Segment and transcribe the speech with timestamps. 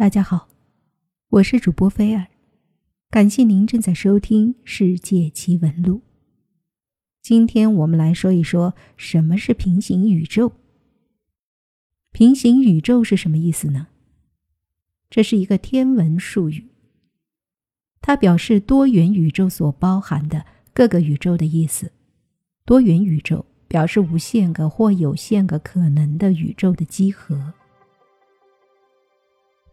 [0.00, 0.48] 大家好，
[1.28, 2.28] 我是主播菲尔，
[3.10, 5.96] 感谢您正在收听《世界奇闻录》。
[7.20, 10.52] 今天我们来说一说什么是平行宇宙。
[12.12, 13.88] 平行宇宙是什么意思呢？
[15.10, 16.68] 这是一个天文术语，
[18.00, 21.92] 它表示多元宇宙所包含的各个宇宙的意思。
[22.64, 27.52] 多元宇宙表示无限个或有限个可能的宇宙的集合。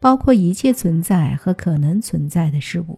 [0.07, 2.97] 包括一切存在和可能存在的事物，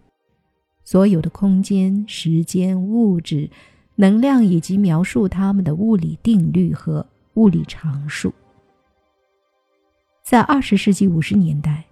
[0.84, 3.50] 所有的空间、时间、物质、
[3.96, 7.04] 能量以及描述它们的物理定律和
[7.34, 8.32] 物理常数。
[10.22, 11.86] 在二十世纪五十年代，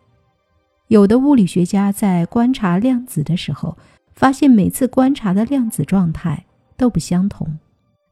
[0.88, 3.76] 有的物理学家在观察量子的时候，
[4.14, 6.46] 发现每次观察的量子状态
[6.78, 7.58] 都不相同，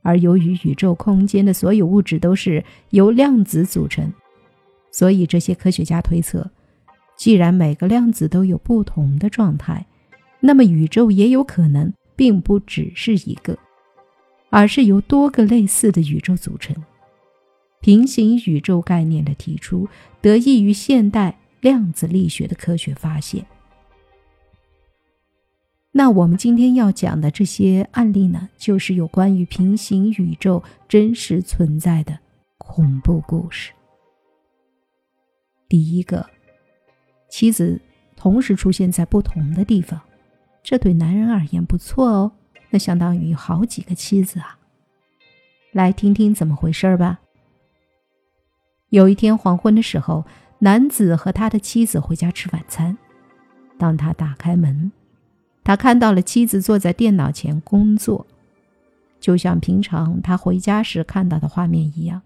[0.01, 4.11] 而由于宇宙空间的所有物质都是由量子组成，
[4.91, 6.49] 所以这些科学家推测。
[7.15, 9.85] 既然每个量子都有不同的状态，
[10.41, 13.57] 那么宇宙也有可能并不只是一个，
[14.49, 16.75] 而是由多个类似的宇宙组成。
[17.79, 19.87] 平行宇宙概念的提出，
[20.21, 23.45] 得益于现代量子力学的科学发现。
[25.91, 32.19] 那我们今天要讲的这些案例呢，就是有关于平行宇宙真实存在的
[32.57, 33.71] 恐怖故事。
[35.69, 36.34] 第一个。
[37.37, 37.81] 妻子
[38.15, 39.99] 同时出现在不同的地方，
[40.63, 42.31] 这对男人而言不错哦。
[42.69, 44.57] 那相当于好几个妻子啊。
[45.73, 47.19] 来听听怎么回事吧。
[48.87, 50.23] 有一天黄昏的时候，
[50.59, 52.97] 男子和他的妻子回家吃晚餐。
[53.77, 54.93] 当他打开门，
[55.61, 58.25] 他看到了妻子坐在电脑前工作，
[59.19, 62.21] 就像平常他回家时看到的画面一样。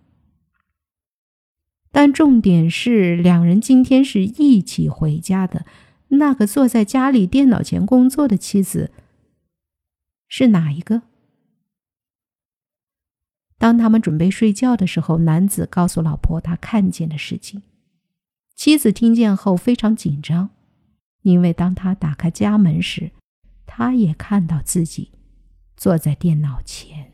[1.92, 5.66] 但重点是，两人今天是一起回家的。
[6.10, 8.92] 那个坐在家里电脑前工作的妻子
[10.28, 11.02] 是哪一个？
[13.58, 17.64] 当他们准备睡觉的时候，男子告诉老婆他看见的事情。
[18.56, 20.52] 妻子听见后非常紧张，
[21.24, 23.12] 因为当他打开家门时，
[23.66, 25.12] 他也看到自己
[25.76, 27.14] 坐在电脑前。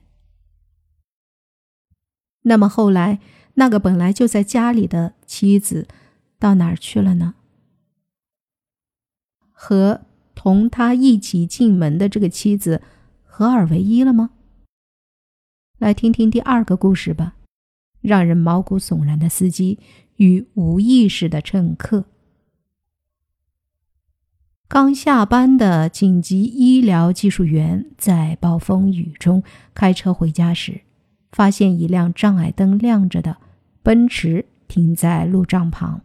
[2.42, 3.22] 那么后来。
[3.56, 5.88] 那个本来就在家里的妻子，
[6.38, 7.36] 到哪儿去了呢？
[9.52, 10.02] 和
[10.36, 12.82] 同他一起进门的这个妻子
[13.24, 14.32] 合二为一了吗？
[15.78, 17.36] 来听听第二个故事吧，
[18.02, 19.80] 让人毛骨悚然的司机
[20.18, 22.06] 与无意识的乘客。
[24.68, 29.44] 刚下班的紧急医疗技术员在暴风雨中
[29.74, 30.82] 开车回家时，
[31.32, 33.38] 发现一辆障碍灯亮着的。
[33.86, 36.02] 奔驰停在路障旁。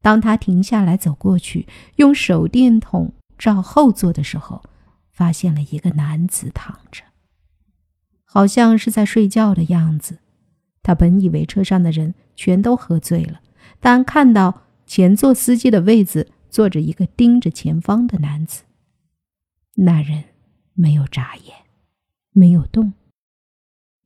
[0.00, 1.66] 当他停下来走过去，
[1.96, 4.62] 用手电筒照后座的时候，
[5.10, 7.02] 发现了一个男子躺着，
[8.24, 10.20] 好像是在睡觉的样子。
[10.84, 13.40] 他本以为车上的人全都喝醉了，
[13.80, 18.62] 但看到前座司机的位子坐着一个盯着前方的男子，
[19.74, 20.22] 那人
[20.74, 21.52] 没有眨眼，
[22.30, 22.92] 没有动，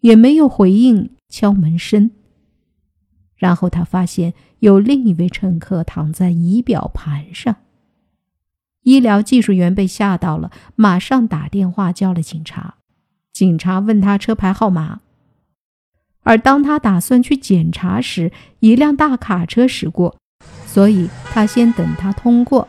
[0.00, 2.10] 也没有回应敲门声。
[3.36, 7.56] 然后他发现有另一位乘客躺在仪表盘上。
[8.82, 12.76] 医疗技术员被吓到了，马上打电话叫了警察。
[13.32, 15.00] 警察问他车牌号码，
[16.22, 18.30] 而当他打算去检查时，
[18.60, 20.16] 一辆大卡车驶过，
[20.66, 22.68] 所以他先等他通过。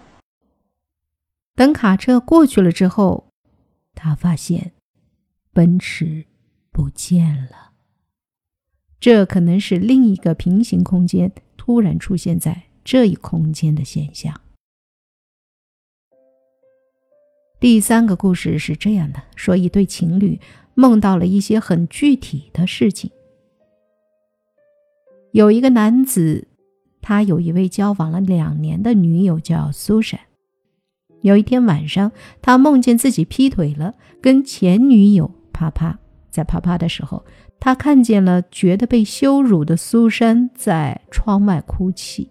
[1.53, 3.27] 等卡车过去了之后，
[3.93, 4.71] 他发现
[5.53, 6.25] 奔驰
[6.71, 7.64] 不见了。
[9.05, 14.41] 这可能是另一个平行空间突然出现在这一空间的现象。
[17.59, 20.39] 第三个故事是这样的：说一对情侣
[20.73, 23.11] 梦到了一些很具体的事情。
[25.33, 26.47] 有一个男子，
[26.99, 30.19] 他有一位交往了两年的女友叫苏珊。
[31.21, 32.11] 有一天晚上，
[32.41, 35.99] 他梦见自己劈腿了，跟前女友啪啪。
[36.35, 37.23] 在啪啪的时候。
[37.57, 42.29] 他看见了觉得被羞辱的苏珊在窗外哭泣。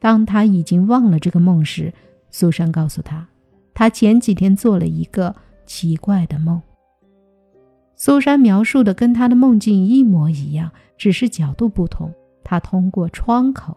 [0.00, 1.94] 当他已经忘了这个梦时，
[2.30, 3.28] 苏珊告诉他，
[3.72, 5.34] 他前几天做了一个
[5.64, 6.60] 奇怪的梦。
[7.94, 12.12] 苏珊描述的跟他的梦境一模一样，只是角度不同。
[12.42, 13.76] 他通过窗口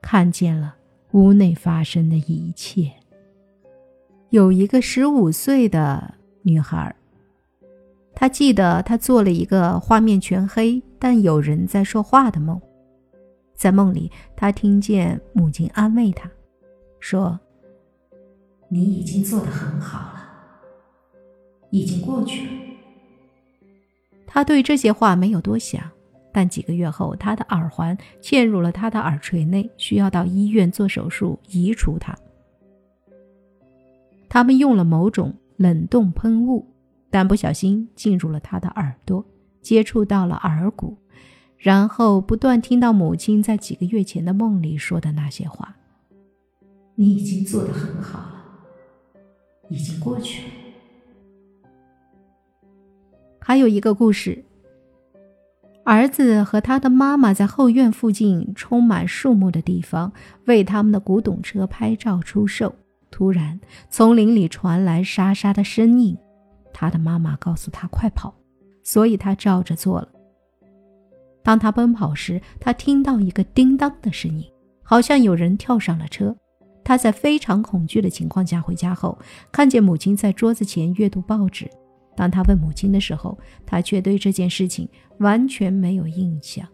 [0.00, 0.74] 看见了
[1.12, 2.90] 屋内发生的一切。
[4.30, 6.97] 有一个十五岁的女孩。
[8.20, 12.60] 他记得他做了一个画面全黑，但有人在说话的梦。
[13.54, 16.28] 在梦里，他听见母亲安慰他，
[16.98, 17.38] 说
[18.68, 20.20] ：“你已经做得很好了，
[21.70, 22.52] 已经过去了。”
[24.26, 25.80] 他对这些话没有多想，
[26.32, 32.18] 但几个月后，他的耳环嵌入了他的耳垂内，需要到医院做手术移除它。
[34.28, 36.66] 他们用了某种冷冻喷雾，
[37.10, 39.24] 但不小心进入了他的耳朵，
[39.62, 40.96] 接触到了耳骨，
[41.56, 45.76] 然后不断听到母亲在几个月前的梦里说的那些话
[46.96, 48.44] ：“你已经做得很好了，
[49.68, 50.48] 已经过去了。”
[53.40, 54.44] 还有一个故事：
[55.84, 60.12] 儿子和他的妈妈在后院附近充满树木的地方
[60.44, 62.74] 为他们的古董车拍照出售。
[63.10, 63.58] 突然，
[63.88, 66.18] 丛林里传来沙沙的声音。
[66.80, 68.32] 他的妈妈告诉他快跑，
[68.84, 70.08] 所以他照着做了。
[71.42, 74.48] 当他奔跑时，他听到一个叮当的声音，
[74.84, 76.36] 好像有人跳上了车。
[76.84, 79.18] 他在非常恐惧的情况下回家后，
[79.50, 81.68] 看见母亲在桌子前阅读报纸。
[82.14, 83.36] 当他问母亲的时候，
[83.66, 84.88] 他却对这件事情
[85.18, 86.64] 完全没有印象。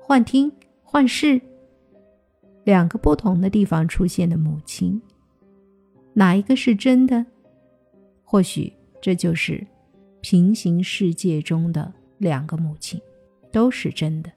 [0.00, 0.52] 幻听、
[0.84, 1.40] 幻视，
[2.62, 5.02] 两个不同的地方出现的母亲。
[6.14, 7.26] 哪一个是真的？
[8.22, 9.66] 或许这就是
[10.20, 13.00] 平行世界中的两个母亲，
[13.50, 14.30] 都是真的。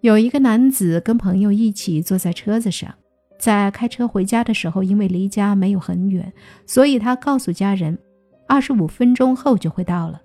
[0.00, 2.94] 有一个男子跟朋友一起坐在车子上，
[3.38, 6.32] 在开车回家的时候，因为离家没有很远，
[6.66, 7.98] 所以他告诉家人，
[8.46, 10.22] 二十五分钟后就会到了。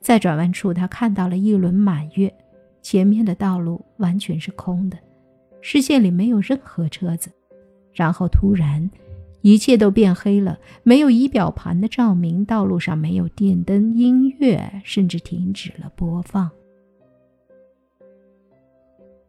[0.00, 2.32] 在转弯处，他看到了一轮满月，
[2.80, 4.96] 前面的道路完全是空的，
[5.60, 7.28] 视线里没有任何车子。
[7.92, 8.88] 然后突然，
[9.40, 16.50] 一切都变黑了，没有仪表盘的照明，道路上没有电灯，音乐甚至停止了播放。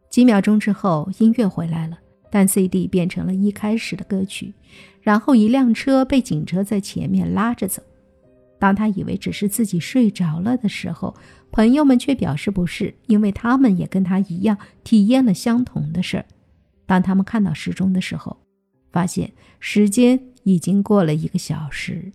[0.08, 1.96] 几秒钟之后，音乐回来了，
[2.30, 4.52] 但 CD 变成了一开始的歌曲。
[5.00, 7.80] 然后一辆车被警车在前面拉着走。
[8.58, 11.14] 当他以为只是自己睡着了的时候，
[11.52, 16.26] 朋友们却表示不是，因为他们也跟他一样体验了相同的事儿。
[16.84, 18.36] 当他们看到时钟的时候，
[18.90, 22.12] 发现时间已经过了一个小时。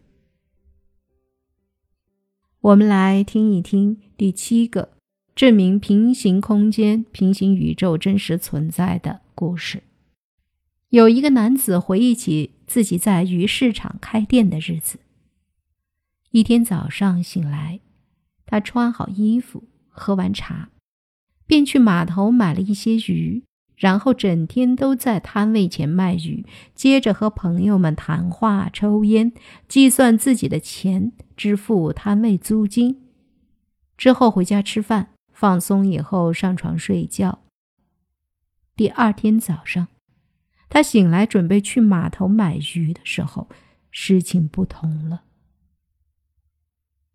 [2.62, 4.94] 我们来听一听第七个
[5.36, 9.84] 证明平行空间、平行宇宙真实存在的故事。
[10.90, 15.00] 有一个男子回忆起自己在鱼市场开店的日子。
[16.32, 17.80] 一天早上醒来，
[18.46, 20.70] 他穿好衣服，喝完茶，
[21.48, 23.45] 便去码头买了一些鱼。
[23.76, 29.34] 然后整天都在摊位前卖鱼，接着和朋友们谈话、抽烟，
[29.68, 33.02] 计算自己的钱，支付摊位租金，
[33.98, 37.40] 之后回家吃饭，放松以后上床睡觉。
[38.76, 39.88] 第二天早上，
[40.70, 43.50] 他醒来准备去码头买鱼的时候，
[43.92, 45.25] 事情不同了。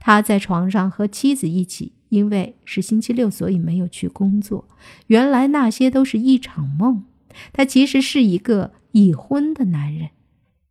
[0.00, 1.92] 他在床上和妻子一起。
[2.10, 4.66] 因为是星期六，所以没有去工作。
[5.06, 7.04] 原来那些都是一场梦。
[7.52, 10.10] 他其实是一个已婚的男人，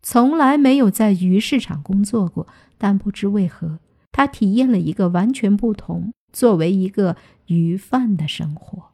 [0.02, 2.46] 从来没有在鱼市场工作过。
[2.78, 3.80] 但不知为何，
[4.12, 7.16] 他体验了一个完全不同作为一个
[7.46, 8.92] 鱼贩的生活。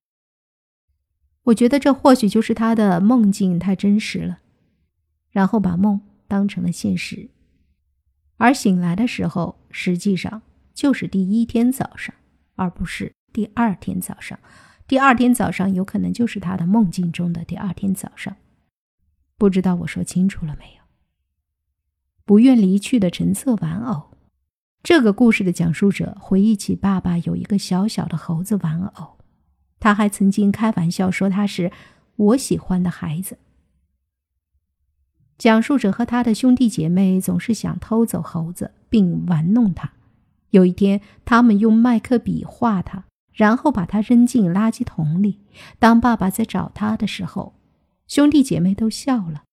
[1.45, 4.37] 我觉得这或许就是他的梦境太真实了，
[5.31, 7.31] 然后把梦当成了现实。
[8.37, 10.41] 而醒来的时候，实际上
[10.73, 12.13] 就是第一天早上。
[12.57, 14.39] 而不是第二天早上，
[14.87, 18.33] 第二天早上有可能就是他的梦境中的第二天早上。
[19.37, 20.81] 不知道我说清楚了没有？
[22.23, 24.11] 不愿离去的橙色玩偶。
[24.81, 29.17] 这个故事的讲述者回忆起爸爸有一个小小的猴子玩偶，
[29.81, 31.71] 他还曾经开玩笑说他是
[32.15, 33.37] 我喜欢的孩子。
[35.37, 39.91] 讲述者和他的兄弟姐妹总是想偷走猴子并玩弄他。
[40.51, 45.41] 有一天，他们用麦克笔画它，然后把它扔进垃圾桶里。
[45.77, 47.53] 当爸爸在找他的时候，
[48.07, 49.43] 兄弟姐妹都笑了。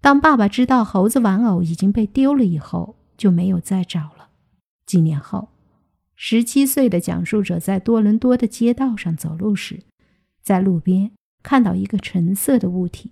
[0.00, 4.28] 当爸爸知道猴子玩偶已经被丢了以后，就没有再找了。
[4.86, 5.48] 几年后，
[6.14, 9.80] 十七岁的讲述者在多伦多的街道上走路时，
[10.44, 11.10] 在路边
[11.42, 13.10] 看到一个橙色的物体。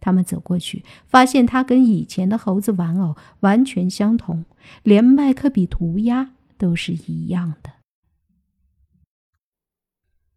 [0.00, 4.44] 他们走过去，发现它跟以前的猴子玩偶完全相同，
[4.82, 7.70] 连麦克笔涂鸦都是一样的。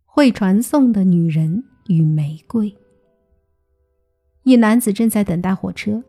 [0.05, 2.75] 会传送的女人与玫瑰。
[4.43, 6.03] 一男子正在等待火车，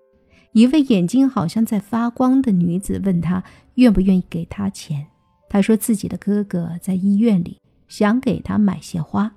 [0.53, 3.43] 一位眼睛好像在发光的女子问他
[3.77, 5.07] 愿不愿意给他钱。
[5.49, 9.37] 他说自己的哥哥在医院里，想给他买些花。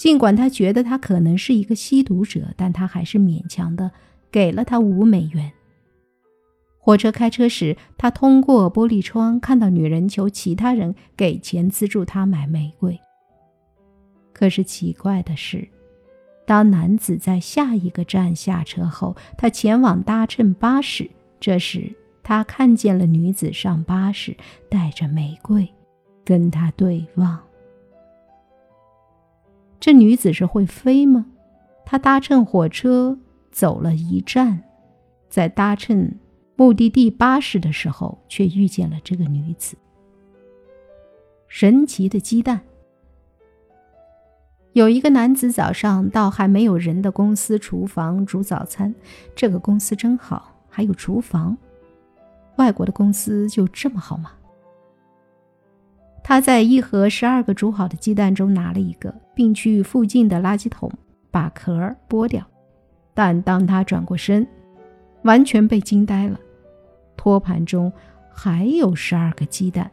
[0.00, 3.90] 尽管他觉得他可能是一个吸毒者，但他还是勉强的
[4.32, 5.52] 给了他五美元。
[6.78, 12.98] 火车开车时，他通过玻璃窗看到女人求其他人给钱资助她买玫瑰。
[14.32, 15.68] 可是奇怪的是，
[16.46, 21.10] 当男子在下一个站下车后，他前往搭乘巴士。
[21.38, 24.34] 这时，他看见了女子上巴士，
[24.70, 25.68] 带着玫瑰，
[26.24, 27.38] 跟他对望。
[29.80, 31.26] 这女子是会飞吗？
[31.86, 33.18] 他搭乘火车
[33.50, 34.62] 走了一站，
[35.28, 36.14] 在搭乘。
[36.56, 39.78] 目的地巴士的时候，却遇见了这个女子。
[41.48, 42.60] 神奇的鸡蛋。
[44.74, 48.94] 有一个男子早上到还没有人的公司厨房煮早餐，
[49.34, 51.56] 这个公司真好，还有厨房。
[52.56, 54.32] 外国的公司就这么好吗？
[56.30, 60.88] 他在一盒十二个煮好的鸡蛋中拿了一个，并去附近的垃圾桶
[61.28, 62.46] 把壳剥掉。
[63.12, 64.46] 但当他转过身，
[65.22, 66.38] 完全被惊呆了。
[67.16, 67.92] 托盘中
[68.32, 69.90] 还有十二个鸡蛋，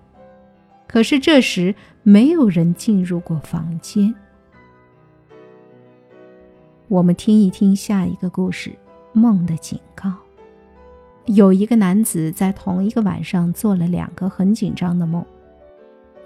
[0.88, 4.14] 可是这时没有人进入过房间。
[6.88, 8.72] 我们听一听下一个故事：
[9.12, 10.14] 梦的警告。
[11.26, 15.26] 有一个男子在同一个晚上做了两个很紧张的梦。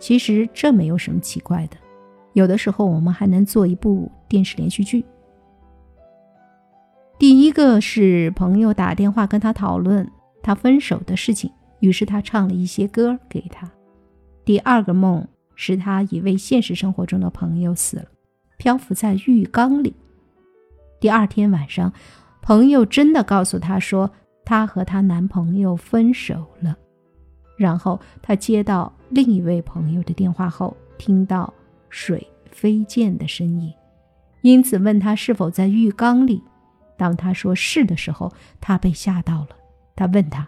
[0.01, 1.77] 其实这没有什么奇怪的，
[2.33, 5.05] 有的时候我们还能做一部电视连续剧。
[7.19, 10.05] 第一个是朋友打电话跟他讨论。
[10.43, 13.69] 他分手的事情，于是他唱了一些歌给他。
[14.43, 18.05] 第二个梦是他一位现实生活中的朋友死了，
[18.57, 19.93] 漂浮在浴缸里。
[20.99, 21.93] 第二天晚上，
[22.41, 24.09] 朋友真的告诉他说，
[24.43, 26.75] 她和她男朋友分手了。
[27.61, 31.53] 然后他接到另一位朋友的电话后，听到
[31.89, 33.71] 水飞溅的声音，
[34.41, 36.41] 因此问他是否在浴缸里。
[36.97, 39.49] 当他说是的时候，他被吓到了。
[39.95, 40.47] 他问他：“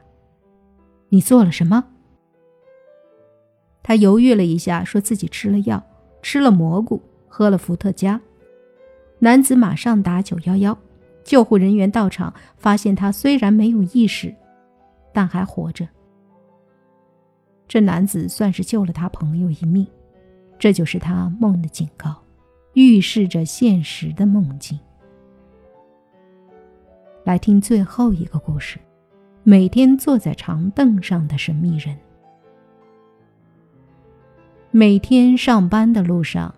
[1.10, 1.84] 你做了什么？”
[3.84, 5.84] 他犹豫了一下，说自己吃了药，
[6.24, 8.20] 吃了蘑菇，喝了伏特加。
[9.20, 10.76] 男子马上打九幺幺，
[11.24, 14.34] 救护人员到场，发现他虽然没有意识，
[15.14, 15.88] 但还活着。
[17.74, 19.88] 这男子算是救了他朋友一命。
[20.60, 22.16] 这就是他梦的警告，
[22.74, 24.80] 预示着现实的梦境。
[27.24, 28.78] 来听最后一个故事。
[29.42, 31.98] 每天坐在长凳上的神秘人。
[34.70, 36.54] 每天上班的路上，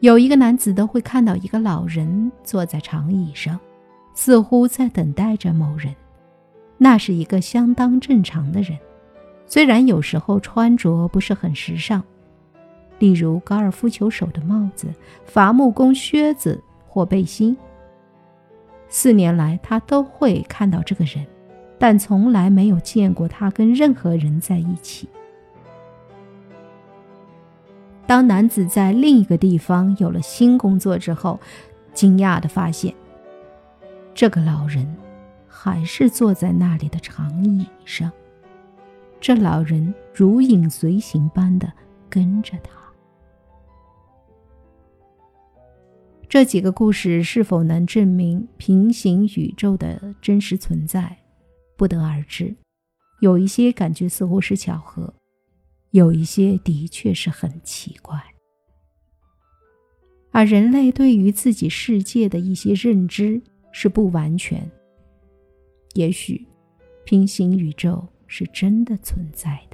[0.00, 3.56] 有一个男子都会看到一个老人坐在长椅上，
[4.14, 5.94] 似乎在等待着某人。
[6.76, 8.76] 那是一个相当正常的人，
[9.54, 12.02] 虽然有时候穿着不是很时尚，
[12.98, 14.88] 例如高尔夫球手的帽子、
[15.24, 17.56] 伐木工靴子或背心。
[18.88, 21.24] 四年来，他都会看到这个人，
[21.78, 25.08] 但从来没有见过他跟任何人在一起。
[28.08, 31.38] 当男子在另一个地方有了新工作之后，
[31.92, 32.92] 惊讶地发现，
[34.16, 34.96] 这个老人
[35.46, 38.10] 还是坐在那里的长椅上。
[39.26, 41.72] 这老人如影随形般的
[42.10, 42.78] 跟着他。
[46.28, 51.16] 这几个故事是否能证明平行宇宙的真实存在，
[51.74, 52.54] 不得而知。
[53.20, 55.14] 有一些感觉似乎是巧合，
[55.92, 58.22] 有一些的确是很奇怪。
[60.32, 63.40] 而人类对于自己世界的一些认知
[63.72, 64.70] 是不完全。
[65.94, 66.46] 也许，
[67.06, 69.73] 平行宇宙是真的存在的。